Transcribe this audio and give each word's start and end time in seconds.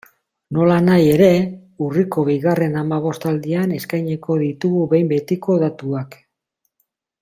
Nolanahi 0.57 1.11
ere, 1.15 1.27
urriko 1.89 2.23
bigarren 2.31 2.79
hamabostaldian 2.81 3.77
eskainiko 3.79 4.41
ditugu 4.47 4.85
behin 4.95 5.17
betiko 5.17 5.63
datuak. 5.69 6.23